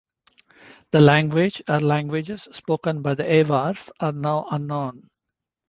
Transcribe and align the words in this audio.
The 0.89 0.99
language 0.99 1.61
or 1.67 1.79
languages 1.79 2.47
spoken 2.53 3.03
by 3.03 3.13
the 3.13 3.31
Avars 3.39 3.91
are 3.99 4.11
now 4.11 4.47
unknown. 4.49 5.07